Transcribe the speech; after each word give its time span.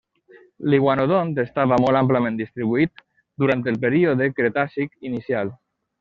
L'iguanodont 0.73 1.33
estava 1.43 1.77
molt 1.83 1.99
amplament 1.99 2.39
distribuït 2.41 3.03
durant 3.43 3.61
el 3.73 3.77
període 3.87 4.29
cretàcic 4.39 4.97
inicial. 5.11 5.53